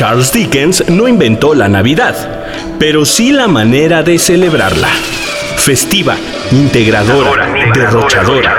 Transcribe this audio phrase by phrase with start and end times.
[0.00, 2.16] Charles Dickens no inventó la Navidad,
[2.78, 4.88] pero sí la manera de celebrarla.
[5.58, 6.16] Festiva,
[6.52, 8.58] integradora, derrochadora.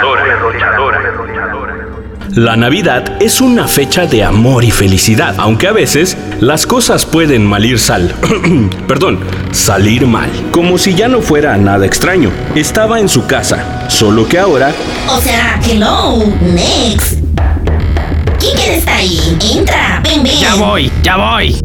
[2.36, 7.44] La Navidad es una fecha de amor y felicidad, aunque a veces las cosas pueden
[7.44, 8.14] malir sal.
[8.88, 9.22] Perdón,
[9.52, 10.30] salir mal.
[10.52, 12.30] Como si ya no fuera nada extraño.
[12.54, 14.72] Estaba en su casa, solo que ahora...
[15.08, 16.24] O sea, hello,
[16.54, 17.18] next.
[18.40, 19.20] ¿Quién está ahí?
[19.56, 20.41] Entra, ven, ven.
[20.52, 21.62] Ya voy, ya voy.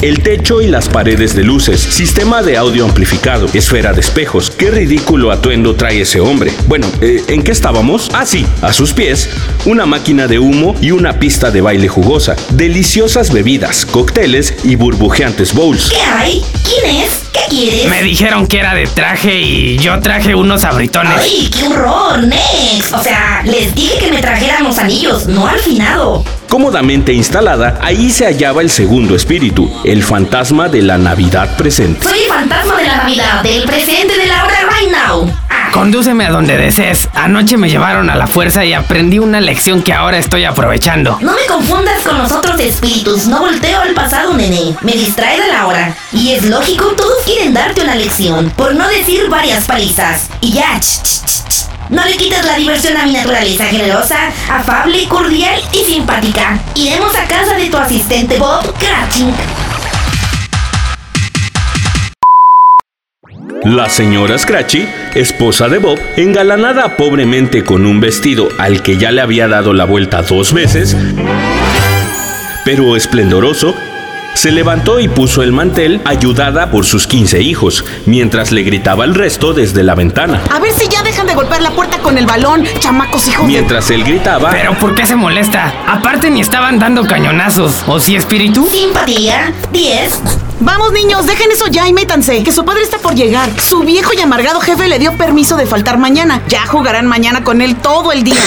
[0.00, 4.48] El techo y las paredes de luces, sistema de audio amplificado, esfera de espejos.
[4.48, 6.50] Qué ridículo atuendo trae ese hombre.
[6.66, 8.08] Bueno, eh, ¿en qué estábamos?
[8.14, 9.28] Ah, sí, a sus pies,
[9.66, 12.36] una máquina de humo y una pista de baile jugosa.
[12.52, 15.90] Deliciosas bebidas, cócteles y burbujeantes bowls.
[15.90, 16.42] ¿Qué hay?
[16.64, 17.24] ¿Quién es?
[17.34, 17.90] ¿Qué quieres?
[17.90, 21.20] Me dijeron que era de traje y yo traje unos abritones.
[21.20, 22.94] ¡Ay, qué horror, Nex!
[22.94, 26.24] O sea, les dije que me trajeran los anillos, no al finado.
[26.50, 32.02] Cómodamente instalada, ahí se hallaba el segundo espíritu, el fantasma de la Navidad presente.
[32.02, 35.32] Soy el fantasma de la Navidad, del presente de la hora right now.
[35.72, 37.08] Condúceme a donde desees.
[37.14, 41.18] Anoche me llevaron a la fuerza y aprendí una lección que ahora estoy aprovechando.
[41.20, 44.74] No me confundas con los otros espíritus, no volteo al pasado, nene.
[44.82, 45.94] Me distrae de la hora.
[46.12, 50.28] Y es lógico, todos quieren darte una lección, por no decir varias palizas.
[50.40, 51.69] Y ya, ch, ch, ch, ch.
[51.90, 56.56] No le quites la diversión a mi naturaleza generosa, afable, cordial y simpática.
[56.76, 59.34] Iremos a casa de tu asistente Bob Cratching.
[63.64, 69.20] La señora Scratchy, esposa de Bob, engalanada pobremente con un vestido al que ya le
[69.20, 70.96] había dado la vuelta dos veces,
[72.64, 73.74] pero esplendoroso,
[74.34, 79.14] se levantó y puso el mantel ayudada por sus 15 hijos, mientras le gritaba al
[79.14, 80.42] resto desde la ventana.
[80.50, 83.52] A ver si ya dejan de golpear la puerta con el balón, chamacos hijos de...
[83.52, 85.72] Mientras él gritaba, Pero ¿por qué se molesta?
[85.86, 87.84] Aparte ni estaban dando cañonazos.
[87.86, 88.66] ¿O sí, espíritu?
[88.66, 90.49] Simpatía, 10.
[90.62, 93.48] Vamos niños, dejen eso ya y métanse, que su padre está por llegar.
[93.58, 96.42] Su viejo y amargado jefe le dio permiso de faltar mañana.
[96.48, 98.40] Ya jugarán mañana con él todo el día.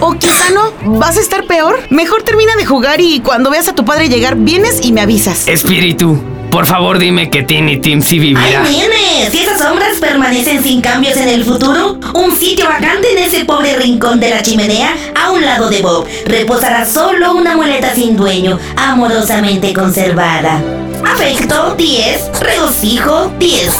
[0.00, 1.78] O quizá no, ¿vas a estar peor?
[1.90, 5.46] Mejor termina de jugar y cuando veas a tu padre llegar, vienes y me avisas.
[5.48, 6.18] Espíritu,
[6.50, 8.62] por favor dime que Tiny Tim sí ¡Ay, vivirá.
[8.62, 9.30] nene!
[9.30, 13.76] Si esas sombras permanecen sin cambios en el futuro, un sitio vacante en ese pobre
[13.76, 18.58] rincón de la chimenea, a un lado de Bob, reposará solo una muleta sin dueño,
[18.76, 20.62] amorosamente conservada.
[21.04, 22.30] Afecto, 10.
[22.40, 23.78] Regocijo, 10.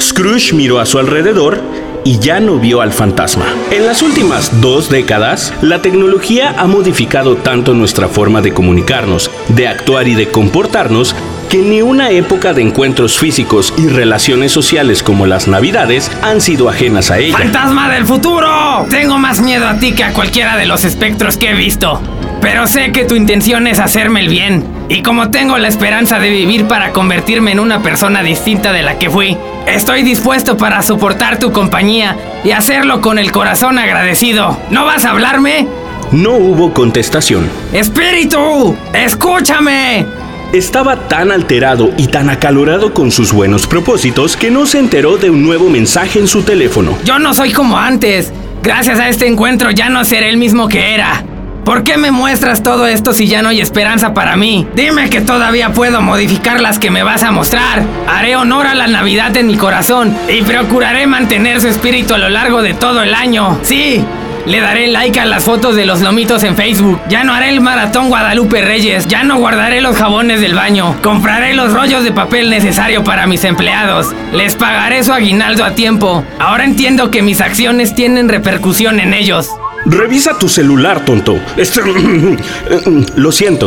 [0.00, 1.60] Scrooge miró a su alrededor
[2.04, 3.46] y ya no vio al fantasma.
[3.70, 9.68] En las últimas dos décadas, la tecnología ha modificado tanto nuestra forma de comunicarnos, de
[9.68, 11.14] actuar y de comportarnos,
[11.48, 16.68] que ni una época de encuentros físicos y relaciones sociales como las navidades han sido
[16.68, 17.36] ajenas a ella.
[17.36, 18.86] ¡Fantasma del futuro!
[18.90, 22.00] Tengo más miedo a ti que a cualquiera de los espectros que he visto.
[22.40, 24.81] Pero sé que tu intención es hacerme el bien.
[24.92, 28.98] Y como tengo la esperanza de vivir para convertirme en una persona distinta de la
[28.98, 32.14] que fui, estoy dispuesto para soportar tu compañía
[32.44, 34.60] y hacerlo con el corazón agradecido.
[34.68, 35.66] ¿No vas a hablarme?
[36.10, 37.48] No hubo contestación.
[37.72, 38.76] ¡Espíritu!
[38.92, 40.04] ¡Escúchame!
[40.52, 45.30] Estaba tan alterado y tan acalorado con sus buenos propósitos que no se enteró de
[45.30, 46.98] un nuevo mensaje en su teléfono.
[47.02, 48.30] Yo no soy como antes.
[48.62, 51.24] Gracias a este encuentro ya no seré el mismo que era.
[51.64, 54.66] ¿Por qué me muestras todo esto si ya no hay esperanza para mí?
[54.74, 57.84] Dime que todavía puedo modificar las que me vas a mostrar.
[58.08, 62.28] Haré honor a la Navidad en mi corazón y procuraré mantener su espíritu a lo
[62.30, 63.60] largo de todo el año.
[63.62, 64.04] Sí.
[64.44, 67.00] Le daré like a las fotos de los lomitos en Facebook.
[67.08, 69.06] Ya no haré el maratón Guadalupe Reyes.
[69.06, 70.96] Ya no guardaré los jabones del baño.
[71.00, 74.12] Compraré los rollos de papel necesario para mis empleados.
[74.32, 76.24] Les pagaré su aguinaldo a tiempo.
[76.40, 79.48] Ahora entiendo que mis acciones tienen repercusión en ellos.
[79.86, 81.38] Revisa tu celular, tonto.
[81.56, 81.82] Este-
[83.16, 83.66] Lo siento.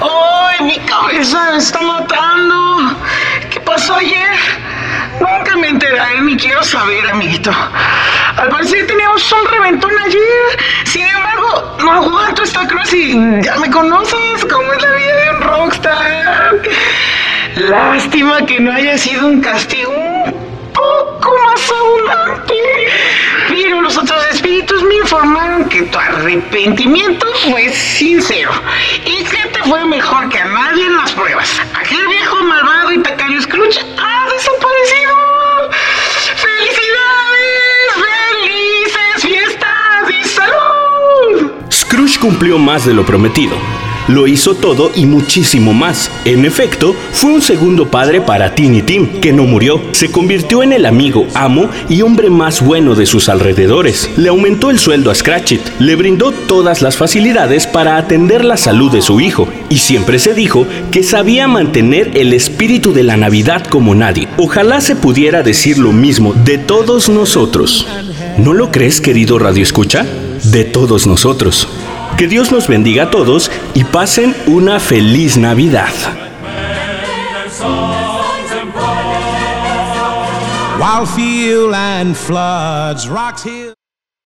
[0.00, 2.96] ¡Ay, mi cabeza me está matando!
[3.50, 4.36] ¿Qué pasó ayer?
[5.20, 7.50] Nunca me enteraré ni quiero saber, amiguito.
[8.36, 10.60] Al parecer teníamos un reventón ayer.
[10.84, 15.30] Sin embargo, no aguanto esta cruz y ya me conoces cómo es la vida de
[15.30, 16.60] un rockstar.
[17.56, 20.32] Lástima que no haya sido un castigo un
[20.72, 22.54] poco más abundante.
[23.48, 28.52] Pero los otros espíritus me informaron que tu arrepentimiento fue sincero
[29.04, 31.60] y que te fue mejor que a nadie en las pruebas.
[31.74, 35.70] Aquel viejo malvado y tacaño Scrooge ha desaparecido.
[36.36, 37.90] ¡Felicidades!
[38.44, 41.50] ¡Felices fiestas y salud!
[41.72, 43.56] Scrooge cumplió más de lo prometido.
[44.10, 46.10] Lo hizo todo y muchísimo más.
[46.24, 49.80] En efecto, fue un segundo padre para Tiny Tim, que no murió.
[49.92, 54.10] Se convirtió en el amigo, amo y hombre más bueno de sus alrededores.
[54.16, 58.90] Le aumentó el sueldo a Scratchit, le brindó todas las facilidades para atender la salud
[58.90, 63.64] de su hijo y siempre se dijo que sabía mantener el espíritu de la Navidad
[63.66, 64.28] como nadie.
[64.36, 67.86] Ojalá se pudiera decir lo mismo de todos nosotros.
[68.38, 70.04] ¿No lo crees, querido Radio Escucha?
[70.44, 71.68] De todos nosotros.
[72.16, 75.92] Que Dios nos bendiga a todos y pasen una feliz Navidad.